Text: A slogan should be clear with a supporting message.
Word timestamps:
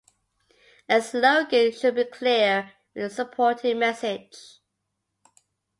A 0.89 0.99
slogan 0.99 1.71
should 1.71 1.93
be 1.93 2.05
clear 2.05 2.73
with 2.95 3.03
a 3.11 3.13
supporting 3.13 3.77
message. 3.77 4.57